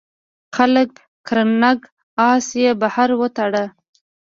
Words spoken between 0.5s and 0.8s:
خپل